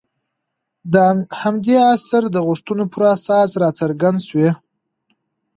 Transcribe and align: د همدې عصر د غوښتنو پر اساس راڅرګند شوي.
د 0.93 0.95
همدې 1.41 1.75
عصر 1.91 2.23
د 2.31 2.37
غوښتنو 2.47 2.83
پر 2.93 3.01
اساس 3.15 3.49
راڅرګند 3.61 4.19
شوي. 4.27 4.51